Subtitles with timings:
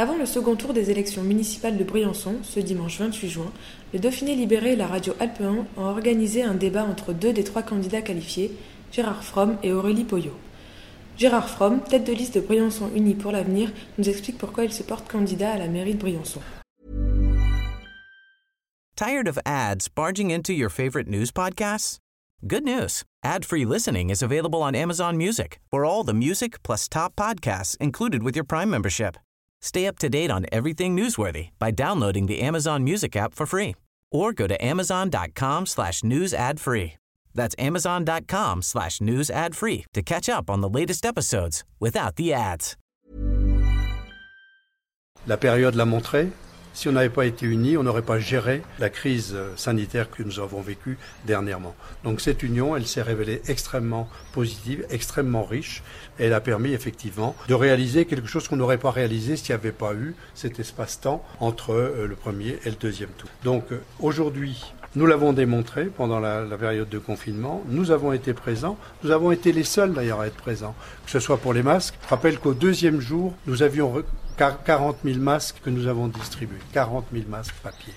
[0.00, 3.52] Avant le second tour des élections municipales de Briançon, ce dimanche 28 juin,
[3.92, 7.42] le Dauphiné Libéré et la radio Alpe 1 ont organisé un débat entre deux des
[7.42, 8.52] trois candidats qualifiés,
[8.92, 10.36] Gérard Fromm et Aurélie Poyot.
[11.16, 14.84] Gérard Fromm, tête de liste de Briançon Unis pour l'avenir, nous explique pourquoi il se
[14.84, 16.42] porte candidat à la mairie de Briançon.
[18.94, 21.98] Tired of ads barging into your favorite news podcasts?
[22.46, 23.02] Good news.
[23.24, 28.22] Ad-free listening is available on Amazon Music for all the music plus top podcasts included
[28.22, 29.16] with your Prime membership.
[29.60, 33.74] Stay up to date on everything newsworthy by downloading the Amazon Music app for free
[34.10, 36.94] or go to amazon.com slash news ad free.
[37.34, 42.32] That's amazon.com slash news ad free to catch up on the latest episodes without the
[42.32, 42.76] ads.
[45.26, 46.30] La période l'a montré.
[46.78, 50.38] Si on n'avait pas été unis, on n'aurait pas géré la crise sanitaire que nous
[50.38, 50.96] avons vécue
[51.26, 51.74] dernièrement.
[52.04, 55.82] Donc cette union, elle s'est révélée extrêmement positive, extrêmement riche.
[56.20, 59.72] Elle a permis effectivement de réaliser quelque chose qu'on n'aurait pas réalisé s'il n'y avait
[59.72, 63.28] pas eu cet espace-temps entre euh, le premier et le deuxième tour.
[63.42, 67.64] Donc euh, aujourd'hui, nous l'avons démontré pendant la, la, période de confinement.
[67.66, 68.78] Nous avons été présents.
[69.02, 71.98] Nous avons été les seuls d'ailleurs à être présents, que ce soit pour les masques.
[72.04, 73.92] Je rappelle qu'au deuxième jour, nous avions
[74.38, 76.58] 40 000 masques que nous avons distribués.
[76.72, 77.94] 40 000 masques papier.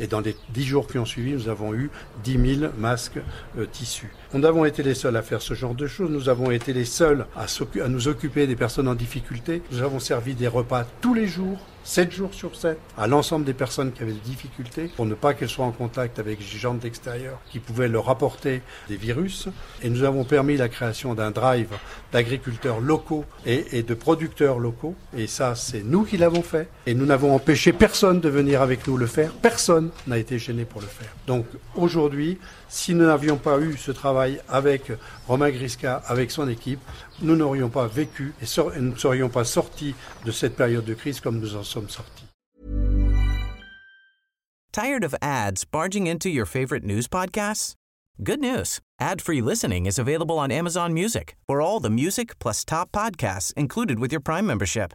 [0.00, 1.90] Et dans les dix jours qui ont suivi, nous avons eu
[2.24, 3.20] 10 000 masques
[3.58, 4.10] euh, tissus.
[4.32, 6.10] Nous avons été les seuls à faire ce genre de choses.
[6.10, 7.46] Nous avons été les seuls à,
[7.88, 9.62] nous occuper des personnes en difficulté.
[9.70, 13.52] Nous avons servi des repas tous les jours 7 jours sur 7 à l'ensemble des
[13.52, 16.72] personnes qui avaient des difficultés pour ne pas qu'elles soient en contact avec des gens
[16.72, 19.48] de l'extérieur qui pouvaient leur apporter des virus.
[19.82, 21.68] Et nous avons permis la création d'un drive
[22.10, 24.94] d'agriculteurs locaux et, et, de producteurs locaux.
[25.14, 25.54] Et ça,
[25.84, 26.68] c'est nous qui l'avons fait.
[26.86, 29.32] Et nous n'avons empêché personne de venir avec nous le faire.
[29.32, 31.12] Personne n'a été gêné pour le faire.
[31.26, 34.92] Donc aujourd'hui, si nous n'avions pas eu ce travail avec
[35.28, 36.80] Romain Grisca, avec son équipe,
[37.22, 38.46] nous n'aurions pas vécu et,
[38.80, 42.24] nous ne serions pas sortis de cette période de crise comme nous en sommes sortis.
[44.72, 47.74] Tired of ads barging into your favorite news podcasts?
[48.22, 48.80] Good news.
[49.00, 53.98] Ad-free listening is available on Amazon Music for all the music plus top podcasts included
[54.00, 54.94] with your Prime membership.